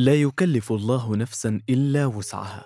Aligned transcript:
لا 0.00 0.14
يكلف 0.14 0.72
الله 0.72 1.16
نفسا 1.16 1.60
إلا 1.70 2.06
وسعها. 2.06 2.64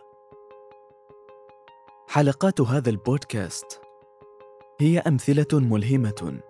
حلقات 2.09 2.61
هذا 2.61 2.91
البودكاست 2.91 3.81
هي 4.81 4.99
أمثلة 4.99 5.47
ملهمة 5.53 6.41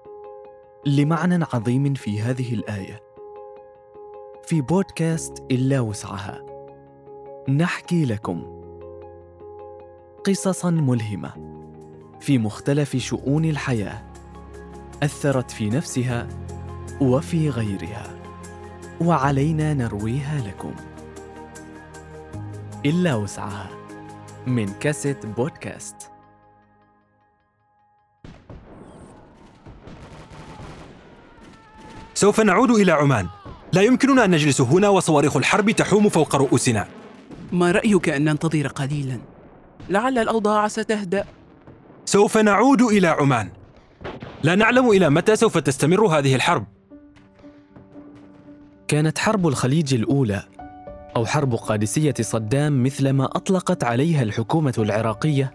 لمعنى 0.87 1.45
عظيم 1.53 1.95
في 1.95 2.21
هذه 2.21 2.55
الآية. 2.55 3.01
في 4.43 4.61
بودكاست 4.61 5.45
إلا 5.51 5.81
وسعها 5.81 6.43
نحكي 7.48 8.05
لكم 8.05 8.62
قصصا 10.25 10.71
ملهمة 10.71 11.32
في 12.21 12.39
مختلف 12.39 12.96
شؤون 12.96 13.45
الحياة 13.45 14.12
أثرت 15.03 15.51
في 15.51 15.71
نفسها 15.71 16.29
وفي 17.01 17.51
غيرها. 17.51 18.14
وعلينا 19.01 19.75
نرويها 19.75 20.41
لكم. 20.41 20.75
إلا 22.87 23.15
وسعها. 23.15 23.71
من 24.47 24.73
كاسيت 24.80 25.27
بودكاست. 25.27 25.97
سوف 32.15 32.41
نعود 32.41 32.71
إلى 32.71 32.93
عمان. 32.93 33.29
لا 33.73 33.83
يمكننا 33.83 34.25
أن 34.25 34.30
نجلس 34.30 34.61
هنا 34.61 34.88
وصواريخ 34.88 35.37
الحرب 35.37 35.71
تحوم 35.71 36.09
فوق 36.09 36.37
رؤوسنا. 36.37 36.88
ما 37.52 37.71
رأيك 37.71 38.09
أن 38.09 38.24
ننتظر 38.24 38.66
قليلا؟ 38.66 39.19
لعل 39.88 40.19
الأوضاع 40.19 40.69
ستهدأ. 40.69 41.24
سوف 42.05 42.37
نعود 42.37 42.83
إلى 42.83 43.07
عمان. 43.07 43.51
لا 44.43 44.55
نعلم 44.55 44.91
إلى 44.91 45.11
متى 45.11 45.37
سوف 45.37 45.59
تستمر 45.59 46.07
هذه 46.07 46.35
الحرب. 46.35 46.73
كانت 48.88 49.19
حرب 49.19 49.47
الخليج 49.47 49.95
الأولى 49.95 50.43
أو 51.16 51.27
حرب 51.27 51.55
قادسية 51.55 52.15
صدام 52.20 52.83
مثل 52.83 53.10
ما 53.10 53.24
أطلقت 53.24 53.84
عليها 53.84 54.23
الحكومة 54.23 54.74
العراقية 54.79 55.52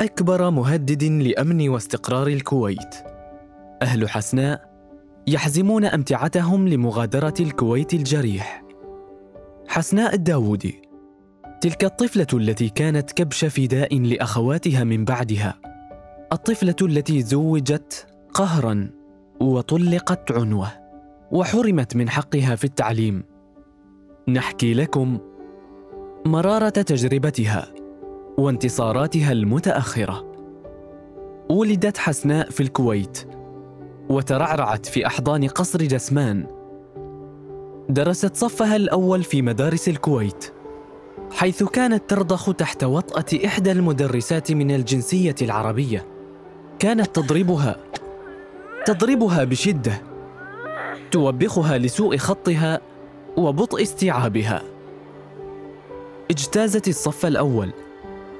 أكبر 0.00 0.50
مهدد 0.50 1.04
لأمن 1.04 1.68
واستقرار 1.68 2.26
الكويت. 2.26 2.94
أهل 3.82 4.08
حسناء 4.08 4.70
يحزمون 5.26 5.84
أمتعتهم 5.84 6.68
لمغادرة 6.68 7.34
الكويت 7.40 7.94
الجريح. 7.94 8.62
حسناء 9.68 10.14
الداوودي 10.14 10.82
تلك 11.60 11.84
الطفلة 11.84 12.26
التي 12.34 12.68
كانت 12.68 13.12
كبش 13.12 13.44
فداء 13.44 13.98
لأخواتها 13.98 14.84
من 14.84 15.04
بعدها. 15.04 15.54
الطفلة 16.32 16.76
التي 16.82 17.22
زوجت 17.22 18.06
قهرا 18.34 18.90
وطلقت 19.40 20.32
عنوة. 20.32 20.89
وحرمت 21.32 21.96
من 21.96 22.08
حقها 22.08 22.56
في 22.56 22.64
التعليم. 22.64 23.22
نحكي 24.28 24.74
لكم 24.74 25.18
مرارة 26.26 26.68
تجربتها 26.68 27.74
وانتصاراتها 28.38 29.32
المتأخرة. 29.32 30.32
ولدت 31.50 31.98
حسناء 31.98 32.50
في 32.50 32.62
الكويت 32.62 33.28
وترعرعت 34.08 34.86
في 34.86 35.06
أحضان 35.06 35.48
قصر 35.48 35.78
جسمان. 35.78 36.46
درست 37.88 38.36
صفها 38.36 38.76
الأول 38.76 39.22
في 39.22 39.42
مدارس 39.42 39.88
الكويت 39.88 40.52
حيث 41.32 41.62
كانت 41.62 42.10
ترضخ 42.10 42.54
تحت 42.54 42.84
وطأة 42.84 43.46
إحدى 43.46 43.72
المدرسات 43.72 44.52
من 44.52 44.70
الجنسية 44.70 45.34
العربية. 45.42 46.06
كانت 46.78 47.16
تضربها 47.16 47.76
تضربها 48.86 49.44
بشدة. 49.44 50.09
توبخها 51.10 51.78
لسوء 51.78 52.16
خطها 52.16 52.80
وبطء 53.36 53.82
استيعابها. 53.82 54.62
اجتازت 56.30 56.88
الصف 56.88 57.26
الأول 57.26 57.70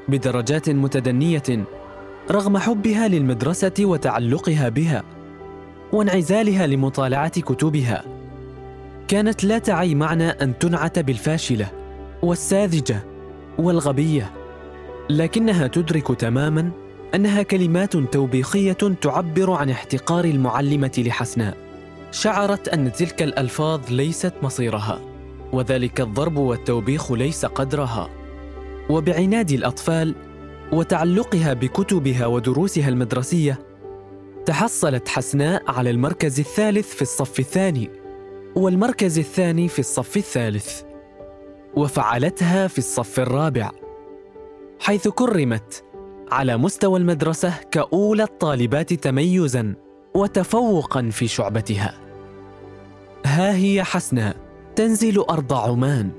بدرجات 0.08 0.70
متدنية 0.70 1.64
رغم 2.30 2.58
حبها 2.58 3.08
للمدرسة 3.08 3.72
وتعلقها 3.80 4.68
بها 4.68 5.02
وانعزالها 5.92 6.66
لمطالعة 6.66 7.40
كتبها. 7.40 8.04
كانت 9.08 9.44
لا 9.44 9.58
تعي 9.58 9.94
معنى 9.94 10.28
أن 10.28 10.58
تنعت 10.58 10.98
بالفاشلة 10.98 11.68
والساذجة 12.22 13.02
والغبية 13.58 14.30
لكنها 15.10 15.66
تدرك 15.66 16.06
تماما 16.20 16.70
أنها 17.14 17.42
كلمات 17.42 17.96
توبيخية 17.96 18.72
تعبر 19.00 19.50
عن 19.50 19.70
احتقار 19.70 20.24
المعلمة 20.24 21.02
لحسناء. 21.06 21.69
شعرت 22.10 22.68
أن 22.68 22.92
تلك 22.92 23.22
الألفاظ 23.22 23.80
ليست 23.90 24.32
مصيرها 24.42 25.00
وذلك 25.52 26.00
الضرب 26.00 26.36
والتوبيخ 26.36 27.12
ليس 27.12 27.46
قدرها. 27.46 28.08
وبعناد 28.90 29.50
الأطفال 29.50 30.14
وتعلقها 30.72 31.52
بكتبها 31.52 32.26
ودروسها 32.26 32.88
المدرسية 32.88 33.58
تحصلت 34.46 35.08
حسناء 35.08 35.62
على 35.70 35.90
المركز 35.90 36.40
الثالث 36.40 36.94
في 36.94 37.02
الصف 37.02 37.40
الثاني 37.40 37.90
والمركز 38.56 39.18
الثاني 39.18 39.68
في 39.68 39.78
الصف 39.78 40.16
الثالث 40.16 40.82
وفعلتها 41.74 42.66
في 42.66 42.78
الصف 42.78 43.20
الرابع 43.20 43.70
حيث 44.80 45.08
كرمت 45.08 45.84
على 46.30 46.56
مستوى 46.56 46.98
المدرسة 46.98 47.54
كأولى 47.70 48.22
الطالبات 48.22 48.92
تميزا 48.92 49.74
وتفوقا 50.14 51.10
في 51.12 51.28
شعبتها. 51.28 51.99
ها 53.26 53.54
هي 53.54 53.84
حسناء 53.84 54.36
تنزل 54.76 55.18
أرض 55.18 55.52
عمان. 55.52 56.10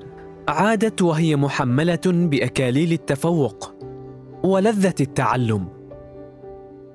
عادت 0.47 1.01
وهي 1.01 1.35
محملة 1.35 2.01
بأكاليل 2.05 2.91
التفوق 2.91 3.73
ولذة 4.43 4.95
التعلم. 5.01 5.67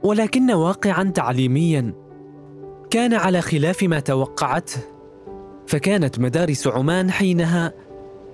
ولكن 0.02 0.50
واقعا 0.50 1.04
تعليميا 1.04 1.94
كان 2.90 3.14
على 3.14 3.40
خلاف 3.40 3.82
ما 3.82 4.00
توقعته 4.00 4.80
فكانت 5.66 6.18
مدارس 6.18 6.66
عمان 6.66 7.10
حينها 7.10 7.72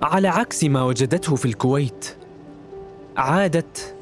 على 0.02 0.28
عكس 0.28 0.64
ما 0.64 0.82
وجدته 0.82 1.36
في 1.36 1.44
الكويت. 1.44 2.16
عادت 3.16 3.94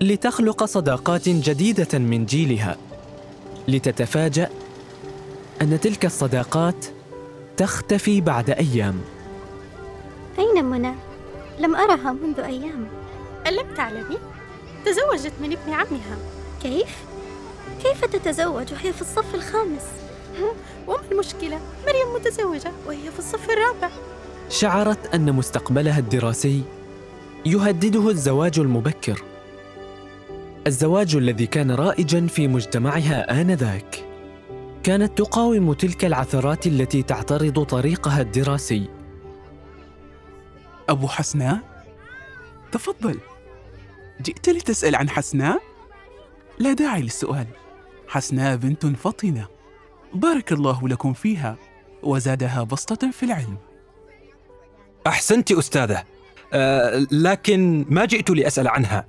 لتخلق 0.00 0.64
صداقات 0.64 1.28
جديدة 1.28 1.98
من 1.98 2.26
جيلها 2.26 2.76
لتتفاجأ 3.68 4.48
أن 5.62 5.80
تلك 5.80 6.04
الصداقات 6.04 6.86
تختفي 7.58 8.20
بعد 8.20 8.50
أيام 8.50 9.00
أين 10.38 10.64
منى؟ 10.64 10.94
لم 11.58 11.76
أرها 11.76 12.12
منذ 12.12 12.40
أيام 12.40 12.88
ألم 13.46 13.74
تعلمي؟ 13.76 14.18
تزوجت 14.84 15.32
من 15.40 15.52
ابن 15.52 15.72
عمها 15.72 16.18
كيف؟ 16.62 16.96
كيف 17.82 18.04
تتزوج 18.04 18.72
وهي 18.72 18.92
في 18.92 19.00
الصف 19.00 19.34
الخامس؟ 19.34 19.86
وما 20.88 20.98
المشكلة؟ 21.12 21.60
مريم 21.86 22.14
متزوجة 22.14 22.72
وهي 22.86 23.10
في 23.10 23.18
الصف 23.18 23.50
الرابع 23.50 23.90
شعرت 24.48 25.14
أن 25.14 25.32
مستقبلها 25.32 25.98
الدراسي 25.98 26.62
يهدده 27.46 28.10
الزواج 28.10 28.58
المبكر 28.58 29.22
الزواج 30.66 31.16
الذي 31.16 31.46
كان 31.46 31.70
رائجا 31.70 32.26
في 32.26 32.48
مجتمعها 32.48 33.40
آنذاك 33.40 34.07
كانت 34.82 35.18
تقاوم 35.18 35.72
تلك 35.72 36.04
العثرات 36.04 36.66
التي 36.66 37.02
تعترض 37.02 37.64
طريقها 37.64 38.20
الدراسي. 38.20 38.88
أبو 40.88 41.08
حسناء؟ 41.08 41.58
تفضل. 42.72 43.18
جئت 44.22 44.48
لتسأل 44.48 44.96
عن 44.96 45.10
حسناء؟ 45.10 45.62
لا 46.58 46.72
داعي 46.72 47.02
للسؤال. 47.02 47.46
حسناء 48.08 48.56
بنت 48.56 48.86
فطنة 48.86 49.46
بارك 50.14 50.52
الله 50.52 50.88
لكم 50.88 51.12
فيها 51.12 51.56
وزادها 52.02 52.62
بسطة 52.62 53.10
في 53.10 53.22
العلم. 53.22 53.56
أحسنت 55.06 55.52
أستاذة. 55.52 56.04
أه 56.52 57.06
لكن 57.10 57.86
ما 57.88 58.04
جئت 58.04 58.30
لأسأل 58.30 58.68
عنها. 58.68 59.06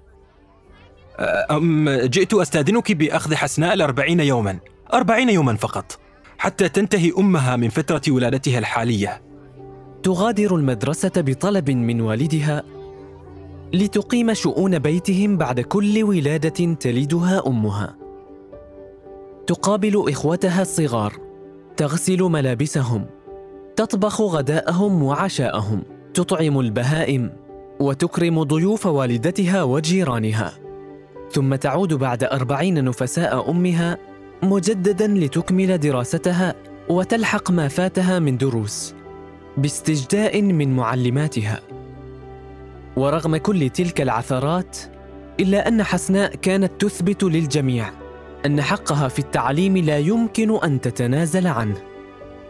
أم 1.51 1.89
جئت 1.89 2.33
أستاذنك 2.33 2.91
بأخذ 2.91 3.35
حسناء 3.35 3.73
الأربعين 3.73 4.19
يوما. 4.19 4.59
أربعين 4.93 5.29
يوما 5.29 5.55
فقط 5.55 5.99
حتى 6.37 6.69
تنتهي 6.69 7.13
أمها 7.17 7.55
من 7.55 7.69
فترة 7.69 8.01
ولادتها 8.09 8.59
الحالية. 8.59 9.21
تغادر 10.03 10.55
المدرسة 10.55 11.11
بطلب 11.15 11.69
من 11.71 12.01
والدها 12.01 12.63
لتقيم 13.73 14.33
شؤون 14.33 14.79
بيتهم 14.79 15.37
بعد 15.37 15.59
كل 15.59 16.03
ولادة 16.03 16.73
تلدها 16.73 17.47
أمها. 17.47 17.95
تقابل 19.47 20.05
إخوتها 20.09 20.61
الصغار 20.61 21.13
تغسل 21.77 22.21
ملابسهم 22.23 23.05
تطبخ 23.75 24.21
غداءهم 24.21 25.03
وعشاءهم 25.03 25.83
تطعم 26.13 26.59
البهائم 26.59 27.31
وتكرم 27.79 28.43
ضيوف 28.43 28.85
والدتها 28.85 29.63
وجيرانها. 29.63 30.53
ثم 31.31 31.55
تعود 31.55 31.93
بعد 31.93 32.23
أربعين 32.23 32.83
نفساء 32.83 33.51
أمها 33.51 33.97
مجددا 34.43 35.07
لتكمل 35.07 35.77
دراستها 35.77 36.55
وتلحق 36.89 37.51
ما 37.51 37.67
فاتها 37.67 38.19
من 38.19 38.37
دروس 38.37 38.93
باستجداء 39.57 40.41
من 40.41 40.75
معلماتها. 40.75 41.59
ورغم 42.97 43.37
كل 43.37 43.69
تلك 43.69 44.01
العثرات 44.01 44.77
إلا 45.39 45.67
أن 45.67 45.83
حسناء 45.83 46.35
كانت 46.35 46.71
تثبت 46.81 47.23
للجميع 47.23 47.89
أن 48.45 48.61
حقها 48.61 49.07
في 49.07 49.19
التعليم 49.19 49.77
لا 49.77 49.97
يمكن 49.97 50.59
أن 50.63 50.81
تتنازل 50.81 51.47
عنه 51.47 51.77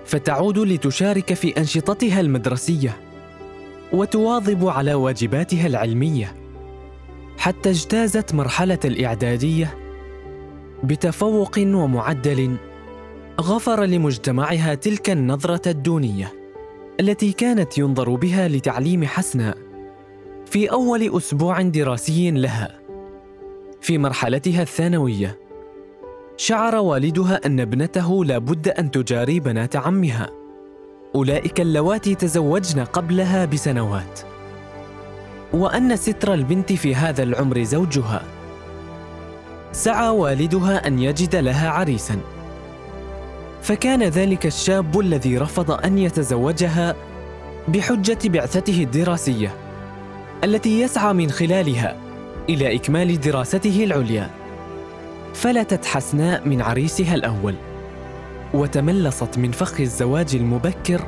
فتعود 0.05 0.57
لتشارك 0.57 1.33
في 1.33 1.57
أنشطتها 1.57 2.19
المدرسية 2.19 2.97
وتواظب 3.93 4.67
على 4.67 4.93
واجباتها 4.93 5.67
العلمية. 5.67 6.35
حتى 7.37 7.69
اجتازت 7.69 8.33
مرحلة 8.33 8.79
الإعدادية 8.85 9.88
بتفوق 10.83 11.59
ومعدل 11.59 12.55
غفر 13.41 13.83
لمجتمعها 13.83 14.75
تلك 14.75 15.09
النظرة 15.09 15.69
الدونية 15.69 16.33
التي 16.99 17.31
كانت 17.31 17.77
ينظر 17.77 18.15
بها 18.15 18.47
لتعليم 18.47 19.05
حسناء 19.05 19.57
في 20.45 20.71
أول 20.71 21.17
أسبوع 21.17 21.61
دراسي 21.61 22.31
لها. 22.31 22.79
في 23.81 23.97
مرحلتها 23.97 24.61
الثانوية 24.61 25.39
شعر 26.37 26.75
والدها 26.75 27.45
أن 27.45 27.59
ابنته 27.59 28.25
لابد 28.25 28.67
أن 28.67 28.91
تجاري 28.91 29.39
بنات 29.39 29.75
عمها. 29.75 30.29
أولئك 31.15 31.61
اللواتي 31.61 32.15
تزوجن 32.15 32.83
قبلها 32.83 33.45
بسنوات. 33.45 34.19
وأن 35.53 35.95
ستر 35.95 36.33
البنت 36.33 36.73
في 36.73 36.95
هذا 36.95 37.23
العمر 37.23 37.63
زوجها. 37.63 38.38
سعى 39.71 40.09
والدها 40.09 40.87
أن 40.87 40.99
يجد 40.99 41.35
لها 41.35 41.69
عريسا. 41.69 42.19
فكان 43.61 44.03
ذلك 44.03 44.45
الشاب 44.45 44.99
الذي 44.99 45.37
رفض 45.37 45.71
أن 45.71 45.97
يتزوجها 45.97 46.95
بحجة 47.67 48.17
بعثته 48.25 48.83
الدراسية 48.83 49.53
التي 50.43 50.81
يسعى 50.81 51.13
من 51.13 51.29
خلالها 51.29 51.97
إلى 52.49 52.75
إكمال 52.75 53.19
دراسته 53.19 53.83
العليا. 53.83 54.29
فلتت 55.33 55.85
حسناء 55.85 56.47
من 56.47 56.61
عريسها 56.61 57.15
الأول 57.15 57.55
وتملصت 58.53 59.37
من 59.37 59.51
فخ 59.51 59.79
الزواج 59.79 60.35
المبكر 60.35 61.01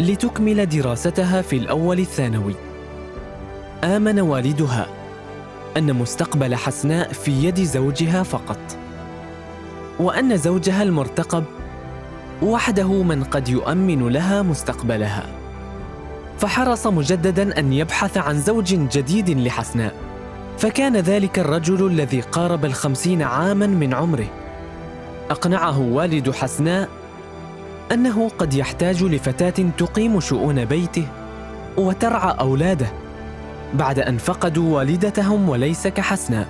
لتكمل 0.00 0.68
دراستها 0.68 1.42
في 1.42 1.56
الأول 1.56 1.98
الثانوي. 1.98 2.54
آمن 3.84 4.20
والدها 4.20 4.86
أن 5.76 5.92
مستقبل 5.92 6.54
حسناء 6.54 7.12
في 7.12 7.44
يد 7.44 7.60
زوجها 7.60 8.22
فقط 8.22 8.58
وأن 10.00 10.36
زوجها 10.36 10.82
المرتقب 10.82 11.44
وحده 12.42 13.02
من 13.02 13.24
قد 13.24 13.48
يؤمن 13.48 14.08
لها 14.08 14.42
مستقبلها. 14.42 15.26
فحرص 16.38 16.86
مجددا 16.86 17.58
أن 17.58 17.72
يبحث 17.72 18.18
عن 18.18 18.40
زوج 18.40 18.74
جديد 18.74 19.30
لحسناء 19.30 19.94
فكان 20.58 20.96
ذلك 20.96 21.38
الرجل 21.38 21.86
الذي 21.86 22.20
قارب 22.20 22.64
الخمسين 22.64 23.22
عاما 23.22 23.66
من 23.66 23.94
عمره. 23.94 24.28
أقنعه 25.30 25.78
والد 25.78 26.30
حسناء 26.30 26.88
أنه 27.92 28.28
قد 28.38 28.54
يحتاج 28.54 29.04
لفتاة 29.04 29.64
تقيم 29.78 30.20
شؤون 30.20 30.64
بيته 30.64 31.06
وترعى 31.76 32.36
أولاده. 32.40 33.05
بعد 33.76 33.98
أن 33.98 34.18
فقدوا 34.18 34.76
والدتهم 34.76 35.48
وليس 35.48 35.86
كحسناء 35.86 36.48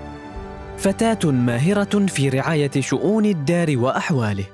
فتاة 0.79 1.31
ماهرة 1.31 2.07
في 2.07 2.29
رعاية 2.29 2.71
شؤون 2.81 3.25
الدار 3.25 3.79
وأحواله 3.79 4.47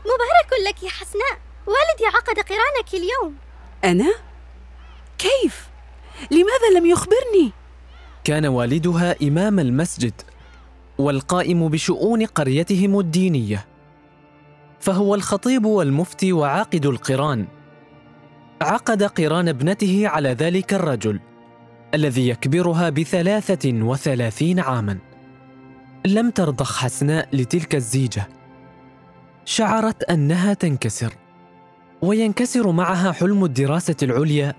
مبارك 0.00 0.50
لك 0.68 0.82
يا 0.82 0.88
حسناء 0.88 1.38
والدي 1.66 2.06
عقد 2.06 2.38
قرانك 2.38 2.94
اليوم 2.94 3.34
أنا؟ 3.84 4.14
كيف؟ 5.18 5.68
لماذا 6.30 6.78
لم 6.78 6.86
يخبرني؟ 6.86 7.52
كان 8.24 8.46
والدها 8.46 9.16
إمام 9.22 9.60
المسجد 9.60 10.12
والقائم 10.98 11.68
بشؤون 11.68 12.26
قريتهم 12.26 12.98
الدينية 12.98 13.66
فهو 14.80 15.14
الخطيب 15.14 15.64
والمفتي 15.64 16.32
وعاقد 16.32 16.86
القرآن 16.86 17.46
عقد 18.62 19.02
قران 19.02 19.48
ابنته 19.48 20.08
على 20.08 20.28
ذلك 20.28 20.74
الرجل 20.74 21.20
الذي 21.94 22.28
يكبرها 22.28 22.90
بثلاثة 22.90 23.72
وثلاثين 23.72 24.60
عاما. 24.60 24.98
لم 26.06 26.30
ترضخ 26.30 26.78
حسناء 26.78 27.28
لتلك 27.32 27.74
الزيجة. 27.74 28.28
شعرت 29.44 30.02
أنها 30.02 30.54
تنكسر 30.54 31.12
وينكسر 32.02 32.72
معها 32.72 33.12
حلم 33.12 33.44
الدراسة 33.44 33.96
العليا 34.02 34.54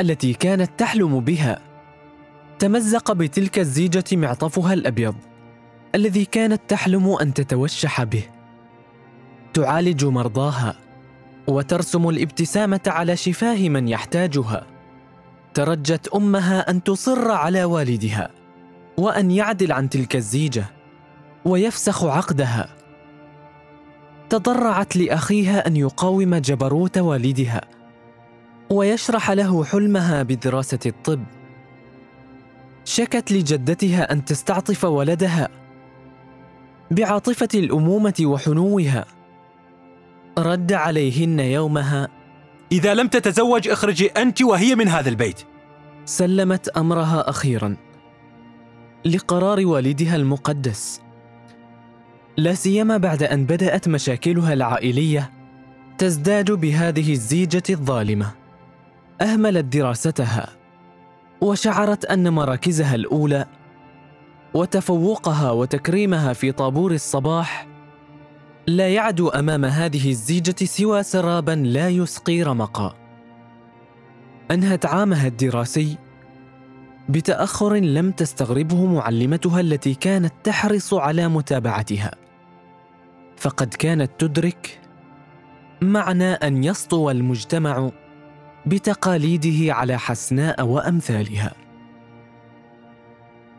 التي 0.00 0.32
كانت 0.32 0.70
تحلم 0.78 1.20
بها. 1.20 1.58
تمزق 2.58 3.12
بتلك 3.12 3.58
الزيجة 3.58 4.04
معطفها 4.12 4.72
الأبيض 4.72 5.14
الذي 5.94 6.24
كانت 6.24 6.60
تحلم 6.68 7.16
أن 7.20 7.34
تتوشح 7.34 8.02
به. 8.02 8.22
تعالج 9.54 10.04
مرضاها. 10.04 10.83
وترسم 11.48 12.08
الابتسامة 12.08 12.80
على 12.86 13.16
شفاه 13.16 13.68
من 13.68 13.88
يحتاجها. 13.88 14.66
ترجت 15.54 16.08
أمها 16.08 16.70
أن 16.70 16.82
تصر 16.82 17.30
على 17.30 17.64
والدها 17.64 18.30
وأن 18.96 19.30
يعدل 19.30 19.72
عن 19.72 19.88
تلك 19.88 20.16
الزيجة 20.16 20.64
ويفسخ 21.44 22.04
عقدها. 22.04 22.68
تضرعت 24.30 24.96
لأخيها 24.96 25.66
أن 25.66 25.76
يقاوم 25.76 26.34
جبروت 26.34 26.98
والدها 26.98 27.60
ويشرح 28.70 29.30
له 29.30 29.64
حلمها 29.64 30.22
بدراسة 30.22 30.78
الطب. 30.86 31.24
شكت 32.84 33.32
لجدتها 33.32 34.12
أن 34.12 34.24
تستعطف 34.24 34.84
ولدها 34.84 35.48
بعاطفة 36.90 37.48
الأمومة 37.54 38.14
وحنوها. 38.20 39.13
رد 40.38 40.72
عليهن 40.72 41.40
يومها 41.40 42.08
إذا 42.72 42.94
لم 42.94 43.08
تتزوج 43.08 43.68
اخرجي 43.68 44.06
أنت 44.06 44.42
وهي 44.42 44.74
من 44.74 44.88
هذا 44.88 45.08
البيت. 45.08 45.40
سلمت 46.04 46.68
أمرها 46.68 47.30
أخيرا 47.30 47.76
لقرار 49.04 49.66
والدها 49.66 50.16
المقدس. 50.16 51.02
لا 52.36 52.54
سيما 52.54 52.96
بعد 52.96 53.22
أن 53.22 53.46
بدأت 53.46 53.88
مشاكلها 53.88 54.52
العائلية 54.52 55.30
تزداد 55.98 56.50
بهذه 56.50 57.12
الزيجة 57.12 57.62
الظالمة. 57.70 58.32
أهملت 59.20 59.64
دراستها 59.64 60.48
وشعرت 61.40 62.04
أن 62.04 62.32
مراكزها 62.32 62.94
الأولى 62.94 63.46
وتفوقها 64.54 65.50
وتكريمها 65.50 66.32
في 66.32 66.52
طابور 66.52 66.92
الصباح 66.92 67.73
لا 68.66 68.88
يعدو 68.88 69.28
أمام 69.28 69.64
هذه 69.64 70.10
الزيجة 70.10 70.64
سوى 70.64 71.02
سرابا 71.02 71.52
لا 71.52 71.88
يسقي 71.88 72.42
رمقا. 72.42 72.94
أنهت 74.50 74.86
عامها 74.86 75.26
الدراسي 75.26 75.96
بتأخر 77.08 77.74
لم 77.74 78.10
تستغربه 78.10 78.86
معلمتها 78.86 79.60
التي 79.60 79.94
كانت 79.94 80.32
تحرص 80.44 80.94
على 80.94 81.28
متابعتها. 81.28 82.14
فقد 83.36 83.74
كانت 83.74 84.10
تدرك 84.18 84.80
معنى 85.82 86.32
أن 86.32 86.64
يسطو 86.64 87.10
المجتمع 87.10 87.90
بتقاليده 88.66 89.74
على 89.74 89.98
حسناء 89.98 90.66
وأمثالها. 90.66 91.52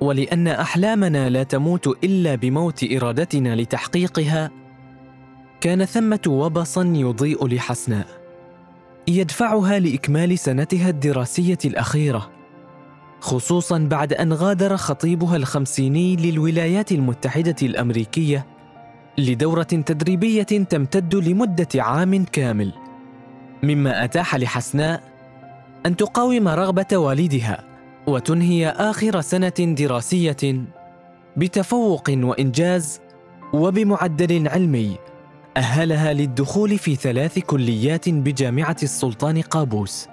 ولأن 0.01 0.47
أحلامنا 0.47 1.29
لا 1.29 1.43
تموت 1.43 2.03
إلا 2.03 2.35
بموت 2.35 2.85
إرادتنا 2.91 3.55
لتحقيقها 3.55 4.64
كان 5.61 5.85
ثمة 5.85 6.19
وبصا 6.27 6.83
يضيء 6.83 7.47
لحسناء 7.47 8.07
يدفعها 9.07 9.79
لإكمال 9.79 10.39
سنتها 10.39 10.89
الدراسية 10.89 11.57
الأخيرة 11.65 12.31
خصوصا 13.19 13.77
بعد 13.77 14.13
أن 14.13 14.33
غادر 14.33 14.77
خطيبها 14.77 15.35
الخمسيني 15.35 16.15
للولايات 16.15 16.91
المتحدة 16.91 17.55
الأمريكية 17.61 18.45
لدورة 19.17 19.63
تدريبية 19.63 20.43
تمتد 20.43 21.15
لمدة 21.15 21.67
عام 21.75 22.25
كامل 22.25 22.73
مما 23.63 24.03
أتاح 24.03 24.35
لحسناء 24.35 25.03
أن 25.85 25.95
تقاوم 25.95 26.47
رغبة 26.47 26.97
والدها 26.97 27.63
وتنهي 28.07 28.69
آخر 28.69 29.21
سنة 29.21 29.53
دراسية 29.59 30.65
بتفوق 31.37 32.09
وإنجاز 32.09 32.99
وبمعدل 33.53 34.47
علمي. 34.47 34.97
أهلها 35.57 36.13
للدخول 36.13 36.77
في 36.77 36.95
ثلاث 36.95 37.39
كليات 37.39 38.09
بجامعة 38.09 38.75
السلطان 38.83 39.41
قابوس. 39.41 40.07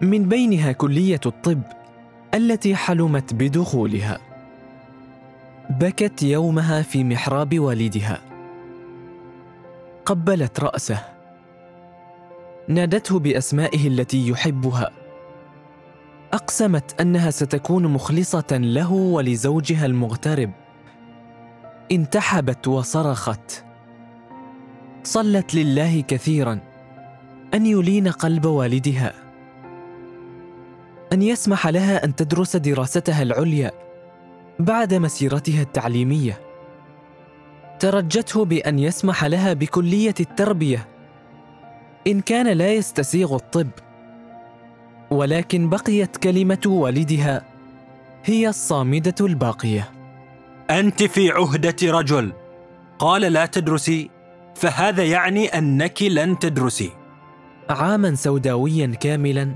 من 0.00 0.28
بينها 0.28 0.72
كلية 0.72 1.20
الطب 1.26 1.62
التي 2.34 2.76
حلمت 2.76 3.34
بدخولها. 3.34 4.18
بكت 5.70 6.22
يومها 6.22 6.82
في 6.82 7.04
محراب 7.04 7.58
والدها. 7.58 8.20
قبلت 10.06 10.60
رأسه. 10.60 10.98
نادته 12.68 13.18
بأسمائه 13.18 13.88
التي 13.88 14.28
يحبها. 14.28 14.90
أقسمت 16.32 17.00
أنها 17.00 17.30
ستكون 17.30 17.86
مخلصة 17.86 18.46
له 18.52 18.92
ولزوجها 18.92 19.86
المغترب. 19.86 20.50
انتحبت 21.92 22.68
وصرخت. 22.68 23.64
صلت 25.04 25.54
لله 25.54 26.00
كثيرا 26.00 26.60
أن 27.54 27.66
يلين 27.66 28.08
قلب 28.08 28.46
والدها 28.46 29.12
أن 31.12 31.22
يسمح 31.22 31.66
لها 31.66 32.04
أن 32.04 32.16
تدرس 32.16 32.56
دراستها 32.56 33.22
العليا 33.22 33.70
بعد 34.58 34.94
مسيرتها 34.94 35.62
التعليمية. 35.62 36.40
ترجته 37.80 38.44
بأن 38.44 38.78
يسمح 38.78 39.24
لها 39.24 39.52
بكلية 39.52 40.14
التربية 40.20 40.88
إن 42.06 42.20
كان 42.20 42.46
لا 42.46 42.72
يستسيغ 42.72 43.34
الطب 43.34 43.70
ولكن 45.10 45.68
بقيت 45.68 46.16
كلمة 46.16 46.62
والدها 46.66 47.42
هي 48.24 48.48
الصامدة 48.48 49.14
الباقية. 49.20 49.90
أنت 50.70 51.02
في 51.02 51.30
عهدة 51.30 51.76
رجل. 51.82 52.32
قال 52.98 53.20
لا 53.20 53.46
تدرسي 53.46 54.10
فهذا 54.54 55.04
يعني 55.04 55.46
أنك 55.46 56.02
لن 56.02 56.38
تدرسي. 56.38 56.90
عاما 57.70 58.14
سوداويا 58.14 58.86
كاملا 58.86 59.54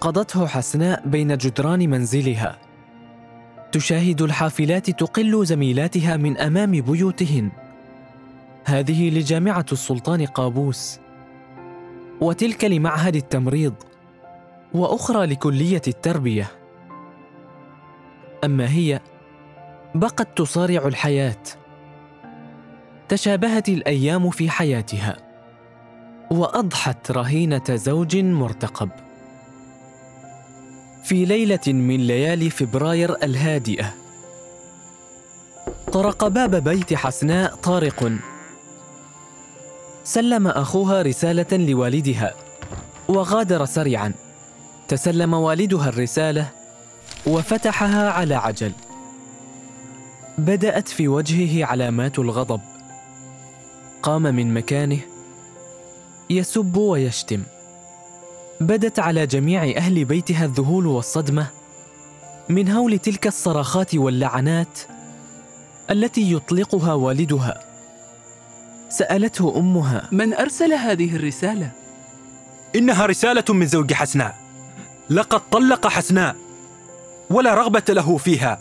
قضته 0.00 0.46
حسناء 0.46 1.08
بين 1.08 1.36
جدران 1.36 1.90
منزلها. 1.90 2.58
تشاهد 3.72 4.22
الحافلات 4.22 4.90
تقل 4.90 5.46
زميلاتها 5.46 6.16
من 6.16 6.38
أمام 6.38 6.70
بيوتهن. 6.70 7.50
هذه 8.64 9.10
لجامعة 9.10 9.66
السلطان 9.72 10.26
قابوس. 10.26 11.00
وتلك 12.20 12.64
لمعهد 12.64 13.16
التمريض 13.16 13.74
وأخرى 14.74 15.26
لكلية 15.26 15.82
التربية. 15.88 16.50
أما 18.44 18.70
هي 18.70 19.00
بقت 19.94 20.38
تصارع 20.38 20.86
الحياة. 20.86 21.42
تشابهت 23.12 23.68
الأيام 23.68 24.30
في 24.30 24.50
حياتها 24.50 25.16
وأضحت 26.30 27.10
رهينة 27.10 27.62
زوج 27.70 28.16
مرتقب. 28.16 28.90
في 31.04 31.24
ليلة 31.24 31.60
من 31.66 31.96
ليالي 31.96 32.50
فبراير 32.50 33.16
الهادئة 33.22 33.94
طرق 35.92 36.28
باب 36.28 36.56
بيت 36.56 36.94
حسناء 36.94 37.54
طارق. 37.54 38.12
سلم 40.04 40.46
أخوها 40.48 41.02
رسالة 41.02 41.56
لوالدها 41.56 42.34
وغادر 43.08 43.64
سريعا. 43.64 44.12
تسلم 44.88 45.34
والدها 45.34 45.88
الرسالة 45.88 46.48
وفتحها 47.26 48.10
على 48.10 48.34
عجل. 48.34 48.72
بدأت 50.38 50.88
في 50.88 51.08
وجهه 51.08 51.66
علامات 51.66 52.18
الغضب. 52.18 52.71
قام 54.02 54.22
من 54.22 54.54
مكانه 54.54 55.00
يسب 56.30 56.76
ويشتم. 56.76 57.42
بدت 58.60 58.98
على 58.98 59.26
جميع 59.26 59.76
أهل 59.76 60.04
بيتها 60.04 60.44
الذهول 60.44 60.86
والصدمة 60.86 61.46
من 62.48 62.70
هول 62.70 62.98
تلك 62.98 63.26
الصراخات 63.26 63.94
واللعنات 63.94 64.78
التي 65.90 66.32
يطلقها 66.32 66.92
والدها. 66.92 67.64
سألته 68.88 69.54
أمها 69.56 70.08
من 70.12 70.34
أرسل 70.34 70.72
هذه 70.72 71.16
الرسالة؟ 71.16 71.70
إنها 72.76 73.06
رسالة 73.06 73.44
من 73.48 73.66
زوج 73.66 73.92
حسناء. 73.92 74.36
لقد 75.10 75.40
طلق 75.50 75.86
حسناء 75.86 76.36
ولا 77.30 77.54
رغبة 77.54 77.84
له 77.88 78.16
فيها. 78.16 78.60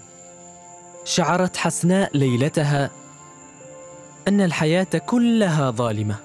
شعرت 1.06 1.58
حسناء 1.58 2.18
ليلتها 2.18 2.92
أن 4.28 4.42
الحياة 4.42 4.88
كلها 5.06 5.72
ظالمة. 5.72 6.16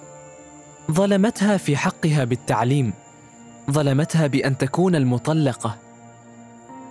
ظلمتها 0.91 1.57
في 1.57 1.77
حقها 1.77 2.25
بالتعليم. 2.25 2.93
ظلمتها 3.71 4.27
بأن 4.27 4.59
تكون 4.59 4.97
المطلقة. 4.97 5.77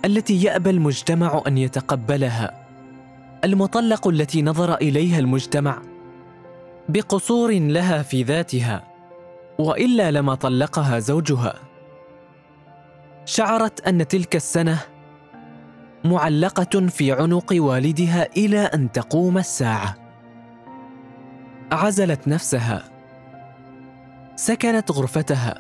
التي 0.06 0.44
يأبى 0.44 0.70
المجتمع 0.70 1.44
أن 1.48 1.58
يتقبلها. 1.58 2.66
المطلق 3.44 4.08
التي 4.08 4.42
نظر 4.42 4.76
إليها 4.76 5.20
المجتمع. 5.20 5.82
بقصور 6.90 7.52
لها 7.54 8.04
في 8.04 8.24
ذاتها. 8.24 8.84
وإلا 9.60 10.12
لما 10.12 10.36
طلقها 10.36 11.00
زوجها. 11.00 11.54
شعرت 13.26 13.88
أن 13.88 14.08
تلك 14.08 14.36
السنة 14.36 14.80
معلقة 16.06 16.88
في 16.88 17.12
عنق 17.12 17.54
والدها 17.54 18.28
إلى 18.38 18.60
أن 18.60 18.92
تقوم 18.92 19.38
الساعة. 19.38 20.05
عزلت 21.72 22.28
نفسها. 22.28 22.84
سكنت 24.36 24.92
غرفتها. 24.92 25.58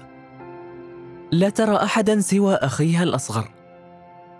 لا 1.31 1.49
ترى 1.49 1.75
أحدا 1.75 2.19
سوى 2.19 2.55
أخيها 2.55 3.03
الأصغر 3.03 3.47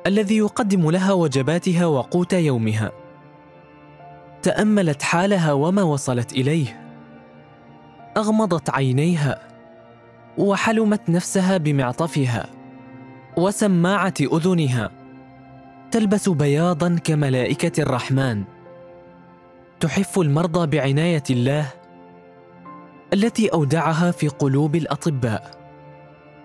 الذي 0.07 0.38
يقدم 0.38 0.91
لها 0.91 1.13
وجباتها 1.13 1.86
وقوت 1.86 2.34
يومها. 2.34 2.91
تأملت 4.41 5.01
حالها 5.01 5.53
وما 5.53 5.84
وصلت 5.84 6.34
إليه. 6.34 6.81
أغمضت 8.17 8.69
عينيها 8.69 9.39
وحلمت 10.38 11.10
نفسها 11.10 11.57
بمعطفها 11.57 12.45
وسماعة 13.38 14.13
أذنها. 14.22 14.91
تلبس 15.91 16.29
بياضا 16.29 16.98
كملائكة 17.03 17.81
الرحمن. 17.81 18.43
تحف 19.79 20.20
المرضى 20.20 20.77
بعناية 20.77 21.24
الله 21.29 21.65
التي 23.13 23.48
أودعها 23.48 24.12
في 24.12 24.27
قلوب 24.27 24.75
الأطباء. 24.75 25.51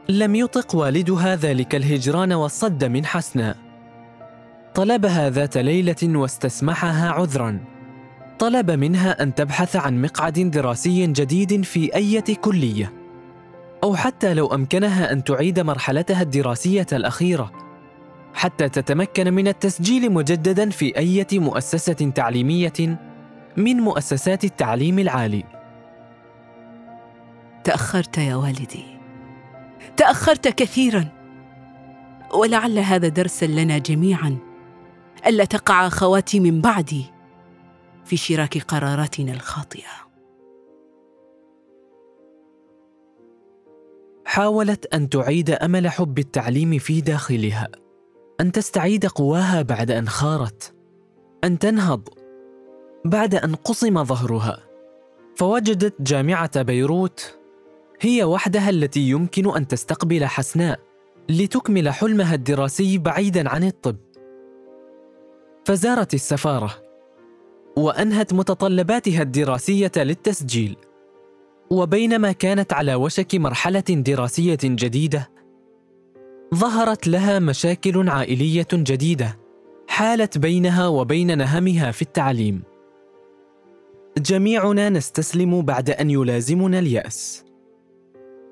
لم 0.08 0.34
يطق 0.34 0.74
والدها 0.74 1.36
ذلك 1.36 1.74
الهجران 1.74 2.32
والصد 2.32 2.84
من 2.84 3.06
حسناء 3.06 3.56
طلبها 4.74 5.30
ذات 5.30 5.56
ليلة 5.56 5.96
واستسمحها 6.02 7.10
عذرا. 7.10 7.58
طلب 8.38 8.70
منها 8.70 9.22
أن 9.22 9.34
تبحث 9.34 9.76
عن 9.76 10.02
مقعد 10.02 10.38
دراسي 10.38 11.06
جديد 11.06 11.64
في 11.64 11.94
أية 11.94 12.36
كلية. 12.40 12.92
أو 13.82 13.96
حتى 13.96 14.34
لو 14.34 14.54
أمكنها 14.54 15.12
أن 15.12 15.24
تعيد 15.24 15.60
مرحلتها 15.60 16.22
الدراسية 16.22 16.86
الأخيرة. 16.92 17.52
حتى 18.34 18.68
تتمكن 18.68 19.34
من 19.34 19.48
التسجيل 19.48 20.12
مجددا 20.12 20.70
في 20.70 20.96
أية 20.96 21.26
مؤسسة 21.32 22.12
تعليمية 22.14 22.98
من 23.56 23.76
مؤسسات 23.76 24.44
التعليم 24.44 24.98
العالي. 24.98 25.44
تأخرت 27.64 28.18
يا 28.18 28.34
والدي. 28.36 28.84
تأخرت 29.96 30.48
كثيرا. 30.48 31.08
ولعل 32.34 32.78
هذا 32.78 33.08
درسا 33.08 33.46
لنا 33.46 33.78
جميعا. 33.78 34.36
ألا 35.26 35.44
تقع 35.44 35.88
خواتي 35.88 36.40
من 36.40 36.60
بعدي 36.60 37.04
في 38.04 38.16
شراك 38.16 38.58
قراراتنا 38.58 39.32
الخاطئة. 39.32 40.10
حاولت 44.24 44.94
أن 44.94 45.08
تعيد 45.08 45.50
أمل 45.50 45.88
حب 45.88 46.18
التعليم 46.18 46.78
في 46.78 47.00
داخلها. 47.00 47.68
أن 48.40 48.52
تستعيد 48.52 49.06
قواها 49.06 49.62
بعد 49.62 49.90
أن 49.90 50.08
خارت. 50.08 50.74
أن 51.44 51.58
تنهض. 51.58 52.19
بعد 53.04 53.34
أن 53.34 53.54
قصم 53.54 54.04
ظهرها. 54.04 54.58
فوجدت 55.36 56.02
جامعة 56.02 56.62
بيروت 56.62 57.38
هي 58.00 58.24
وحدها 58.24 58.70
التي 58.70 59.00
يمكن 59.00 59.56
أن 59.56 59.68
تستقبل 59.68 60.24
حسناء 60.24 60.80
لتكمل 61.28 61.88
حلمها 61.88 62.34
الدراسي 62.34 62.98
بعيدا 62.98 63.48
عن 63.48 63.64
الطب. 63.64 63.96
فزارت 65.64 66.14
السفارة 66.14 66.74
وأنهت 67.76 68.32
متطلباتها 68.32 69.22
الدراسية 69.22 69.92
للتسجيل. 69.96 70.76
وبينما 71.70 72.32
كانت 72.32 72.72
على 72.72 72.94
وشك 72.94 73.34
مرحلة 73.34 73.80
دراسية 73.80 74.58
جديدة 74.64 75.30
ظهرت 76.54 77.08
لها 77.08 77.38
مشاكل 77.38 78.08
عائلية 78.08 78.66
جديدة 78.72 79.38
حالت 79.88 80.38
بينها 80.38 80.88
وبين 80.88 81.38
نهمها 81.38 81.90
في 81.90 82.02
التعليم. 82.02 82.69
جميعنا 84.18 84.88
نستسلم 84.88 85.62
بعد 85.62 85.90
أن 85.90 86.10
يلازمنا 86.10 86.78
اليأس. 86.78 87.44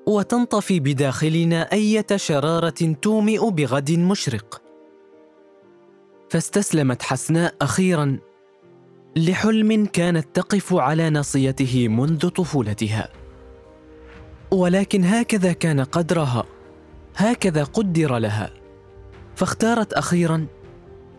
وتنطفي 0.07 0.79
بداخلنا 0.79 1.61
أية 1.61 2.05
شرارة 2.15 2.95
تومئ 3.01 3.49
بغد 3.49 3.91
مشرق. 3.91 4.61
فاستسلمت 6.29 7.01
حسناء 7.01 7.55
أخيرا. 7.61 8.19
لحلم 9.15 9.85
كانت 9.85 10.27
تقف 10.33 10.73
على 10.73 11.09
ناصيته 11.09 11.87
منذ 11.87 12.29
طفولتها. 12.29 13.09
ولكن 14.51 15.03
هكذا 15.03 15.53
كان 15.53 15.79
قدرها. 15.81 16.43
هكذا 17.15 17.63
قدر 17.63 18.17
لها. 18.17 18.49
فاختارت 19.35 19.93
أخيرا 19.93 20.47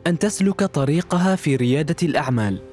أن 0.06 0.18
تسلك 0.18 0.64
طريقها 0.64 1.37
في 1.37 1.56
ريادة 1.56 1.97
الأعمال. 2.02 2.69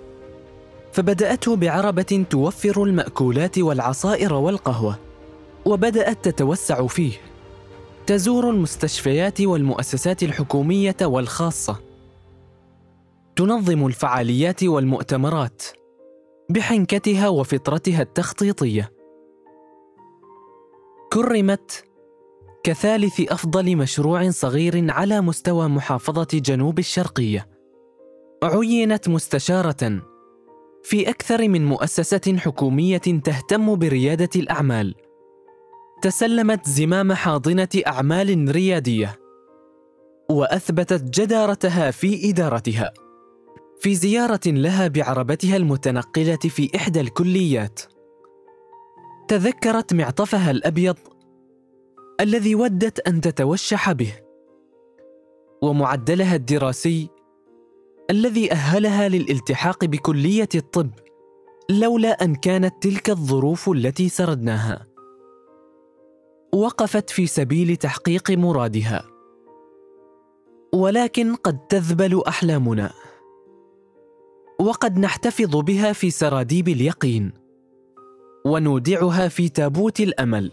فبدأته 0.98 1.56
بعربة 1.56 2.26
توفر 2.30 2.84
المأكولات 2.84 3.58
والعصائر 3.60 4.34
والقهوة 4.34 5.00
وبدأت 5.66 6.26
تتوسع 6.26 6.88
فيه. 6.88 7.14
تزور 8.06 8.50
المستشفيات 8.50 9.42
والمؤسسات 9.42 10.24
الحكومية 10.24 10.96
والخاصة. 11.02 11.80
تنظم 13.36 13.88
الفعاليات 13.88 14.64
والمؤتمرات 14.64 15.64
بحنكتها 16.50 17.30
وفطرتها 17.30 18.02
التخطيطية. 18.02 18.92
كرمت 21.14 21.86
كثالث 22.64 23.22
أفضل 23.32 23.76
مشروع 23.76 24.30
صغير 24.30 24.92
على 24.92 25.22
مستوى 25.22 25.68
محافظة 25.68 26.28
جنوب 26.34 26.80
الشرقية. 26.80 27.48
عينت 28.44 29.10
مستشارة 29.10 30.02
في 30.88 31.10
أكثر 31.10 31.48
من 31.48 31.66
مؤسسة 31.66 32.38
حكومية 32.38 32.98
تهتم 32.98 33.76
بريادة 33.76 34.30
الأعمال. 34.36 34.96
تسلمت 36.02 36.70
زمام 36.70 37.14
حاضنة 37.14 37.70
أعمال 37.88 38.52
ريادية. 38.52 39.20
وأثبتت 40.30 41.04
جدارتها 41.04 41.92
في 41.92 42.30
إدارتها. 42.30 42.94
في 43.80 43.96
زيارة 43.96 44.40
لها 44.46 44.88
بعربتها 44.88 45.58
المتنقلة 45.58 46.36
في 46.36 46.72
إحدى 46.76 47.02
الكليات. 47.02 47.80
تذكرت 49.28 49.94
معطفها 49.94 50.52
الأبيض 50.52 50.98
الذي 52.22 52.56
ودت 52.56 53.08
أن 53.08 53.22
تتوشح 53.22 53.92
به. 53.92 54.14
ومعدلها 55.62 56.36
الدراسي 56.36 57.10
الذي 58.10 58.52
أهلها 58.52 59.10
للالتحاق 59.10 59.86
بكلية 59.86 60.50
الطب 60.56 60.90
لولا 61.70 62.10
أن 62.10 62.36
كانت 62.36 62.84
تلك 62.84 63.10
الظروف 63.10 63.70
التي 63.70 64.10
سردناها. 64.10 64.88
وقفت 66.54 67.10
في 67.10 67.28
سبيل 67.28 67.76
تحقيق 67.76 68.32
مرادها. 68.32 69.04
ولكن 70.74 71.36
قد 71.36 71.68
تذبل 71.68 72.22
أحلامنا. 72.28 72.92
وقد 74.60 75.00
نحتفظ 75.00 75.56
بها 75.56 75.94
في 75.94 76.10
سراديب 76.10 76.68
اليقين. 76.68 77.34
ونودعها 78.46 79.28
في 79.28 79.50
تابوت 79.50 80.00
الأمل. 80.00 80.52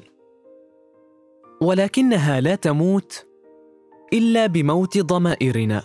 ولكنها 1.63 2.41
لا 2.41 2.55
تموت 2.55 3.27
إلا 4.13 4.47
بموت 4.47 4.99
ضمائرنا. 4.99 5.83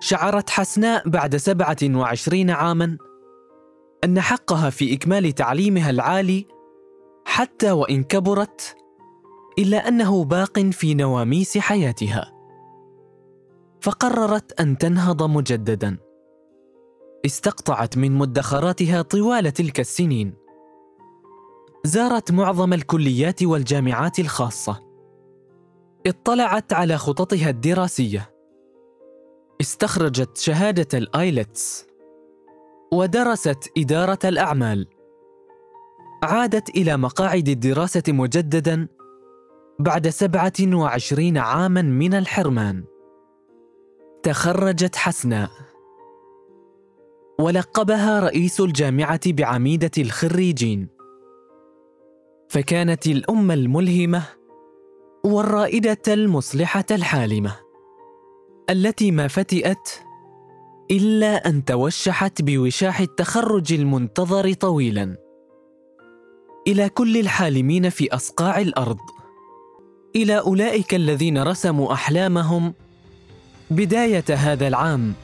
شعرت 0.00 0.50
حسناء 0.50 1.08
بعد 1.08 1.36
سبعة 1.36 1.76
وعشرين 1.82 2.50
عاما 2.50 2.98
أن 4.04 4.20
حقها 4.20 4.70
في 4.70 4.94
إكمال 4.94 5.32
تعليمها 5.32 5.90
العالي 5.90 6.46
حتى 7.24 7.70
وإن 7.70 8.02
كبرت 8.02 8.76
إلا 9.58 9.88
أنه 9.88 10.24
باق 10.24 10.58
في 10.58 10.94
نواميس 10.94 11.58
حياتها. 11.58 12.32
فقررت 13.80 14.60
أن 14.60 14.78
تنهض 14.78 15.22
مجددا. 15.22 15.98
استقطعت 17.26 17.98
من 17.98 18.12
مدخراتها 18.12 19.02
طوال 19.02 19.52
تلك 19.52 19.80
السنين. 19.80 20.34
زارت 21.84 22.32
معظم 22.32 22.72
الكليات 22.72 23.42
والجامعات 23.42 24.18
الخاصة. 24.18 24.80
اطلعت 26.06 26.72
على 26.72 26.98
خططها 26.98 27.50
الدراسية. 27.50 28.39
استخرجت 29.60 30.38
شهادة 30.38 30.98
الآيلتس 30.98 31.86
ودرست 32.92 33.70
إدارة 33.78 34.18
الأعمال. 34.24 34.86
عادت 36.22 36.68
إلى 36.68 36.96
مقاعد 36.96 37.48
الدراسة 37.48 38.02
مجددا 38.08 38.88
بعد 39.78 40.08
سبعة 40.08 40.52
وعشرين 40.72 41.38
عاما 41.38 41.82
من 41.82 42.14
الحرمان. 42.14 42.84
تخرجت 44.22 44.96
حسناء. 44.96 45.50
ولقبها 47.40 48.20
رئيس 48.20 48.60
الجامعة 48.60 49.20
بعميدة 49.26 49.90
الخريجين. 49.98 50.88
فكانت 52.48 53.06
الأمة 53.06 53.54
الملهمة 53.54 54.22
والرائدة 55.24 56.02
المصلحة 56.08 56.86
الحالمة. 56.90 57.69
التي 58.70 59.10
ما 59.10 59.28
فتئت 59.28 60.00
إلا 60.90 61.48
أن 61.48 61.64
توشحت 61.64 62.42
بوشاح 62.42 63.00
التخرج 63.00 63.72
المنتظر 63.72 64.52
طويلا. 64.52 65.16
إلى 66.66 66.88
كل 66.88 67.16
الحالمين 67.16 67.88
في 67.90 68.14
أصقاع 68.14 68.60
الأرض. 68.60 68.98
إلى 70.16 70.38
أولئك 70.38 70.94
الذين 70.94 71.42
رسموا 71.42 71.92
أحلامهم 71.92 72.74
بداية 73.70 74.24
هذا 74.30 74.68
العام. 74.68 75.14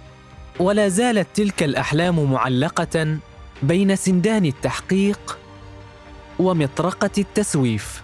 ولا 0.61 0.89
زالت 0.89 1.27
تلك 1.35 1.63
الأحلام 1.63 2.33
معلقة 2.33 3.19
بين 3.63 3.97
سندان 3.97 4.47
التحقيق 4.47 5.39
ومطرقة 6.39 7.11
التسويف. 7.19 8.03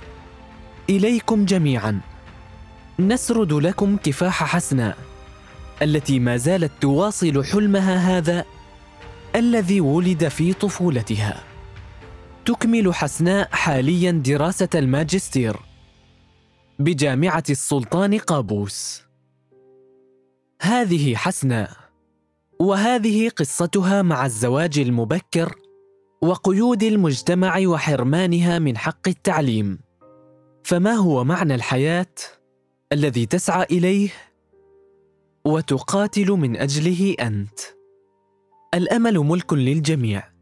إليكم 0.91 1.45
جميعا. 1.45 2.01
نسرد 2.99 3.53
لكم 3.53 3.97
كفاح 3.97 4.45
حسناء. 4.45 5.12
التي 5.83 6.19
ما 6.19 6.37
زالت 6.37 6.73
تواصل 6.81 7.45
حلمها 7.45 8.19
هذا 8.19 8.45
الذي 9.37 9.81
ولد 9.81 10.29
في 10.29 10.53
طفولتها. 10.53 11.45
تكمل 12.45 12.95
حسناء 12.95 13.49
حاليا 13.53 14.11
دراسة 14.11 14.69
الماجستير 14.75 15.57
بجامعة 16.79 17.45
السلطان 17.51 18.19
قابوس. 18.19 19.03
هذه 20.63 21.17
حسناء 21.17 21.71
وهذه 22.61 23.29
قصتها 23.29 24.03
مع 24.03 24.27
الزواج 24.27 24.79
المبكر 24.79 25.55
وقيود 26.23 26.83
المجتمع 26.83 27.59
وحرمانها 27.67 28.59
من 28.59 28.79
حق 28.79 29.09
التعليم. 29.09 29.79
فما 30.65 30.93
هو 30.93 31.25
معنى 31.25 31.55
الحياة 31.55 32.15
الذي 32.93 33.27
تسعى 33.27 33.67
إليه؟ 33.71 34.11
وتقاتل 35.45 36.31
من 36.31 36.57
أجله 36.57 37.15
أنت. 37.21 37.61
الأمل 38.75 39.19
ملك 39.19 39.53
للجميع 39.53 40.33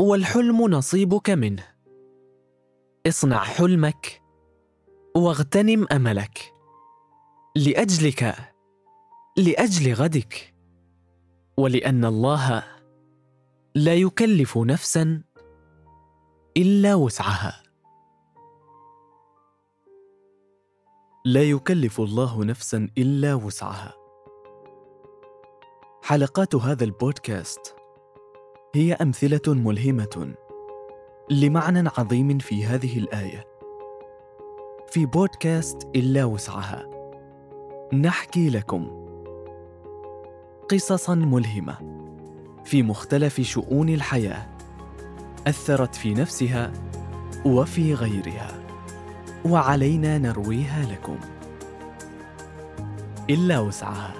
والحلم 0.00 0.70
نصيبك 0.70 1.30
منه. 1.30 1.64
اصنع 3.06 3.38
حلمك 3.38 4.22
واغتنم 5.16 5.86
أملك. 5.92 6.52
لأجلك 7.56 8.34
لأجل 9.36 9.92
غدك. 9.92 10.54
ولأن 11.56 12.04
الله 12.04 12.64
لا 13.74 13.94
يكلف 13.94 14.58
نفسا 14.58 15.22
إلا 16.56 16.94
وسعها. 16.94 17.65
لا 21.26 21.42
يكلف 21.42 22.00
الله 22.00 22.44
نفسا 22.44 22.88
إلا 22.98 23.34
وسعها. 23.34 23.94
حلقات 26.02 26.54
هذا 26.54 26.84
البودكاست 26.84 27.74
هي 28.74 28.92
أمثلة 28.92 29.54
ملهمة 29.54 30.34
لمعنى 31.30 31.88
عظيم 31.98 32.38
في 32.38 32.64
هذه 32.66 32.98
الآية. 32.98 33.44
في 34.90 35.06
بودكاست 35.06 35.88
إلا 35.96 36.24
وسعها 36.24 36.86
نحكي 37.92 38.50
لكم 38.50 39.06
قصصا 40.68 41.14
ملهمة 41.14 41.76
في 42.64 42.82
مختلف 42.82 43.40
شؤون 43.40 43.88
الحياة 43.88 44.56
أثرت 45.46 45.94
في 45.94 46.14
نفسها 46.14 46.72
وفي 47.46 47.94
غيرها. 47.94 48.65
وعلينا 49.52 50.18
نرويها 50.18 50.86
لكم. 50.92 51.18
إلا 53.30 53.58
وسعها. 53.58 54.14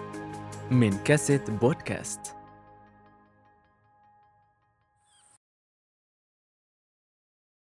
من 0.70 0.90
كاسيت 1.04 1.50
بودكاست. 1.50 2.35